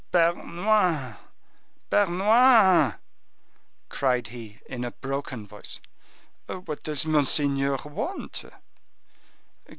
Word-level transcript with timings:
"Bernouin! 0.11 1.15
Bernouin!" 1.91 2.95
cried 3.87 4.29
he 4.29 4.59
in 4.65 4.83
a 4.83 4.89
broken 4.89 5.45
voice. 5.45 5.79
"What 6.47 6.81
does 6.81 7.05
monseigneur 7.05 7.77
want?" 7.85 8.45